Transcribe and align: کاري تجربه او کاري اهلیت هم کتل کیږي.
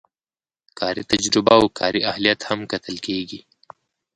کاري 0.79 1.03
تجربه 1.11 1.53
او 1.59 1.63
کاري 1.79 2.01
اهلیت 2.11 2.39
هم 2.49 2.59
کتل 2.71 2.95
کیږي. 3.05 3.39